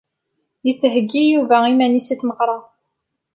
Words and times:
Yettheyyi 0.65 1.21
Yuba 1.33 1.57
iman-is 1.71 2.07
i 2.13 2.15
tmeɣra. 2.19 2.57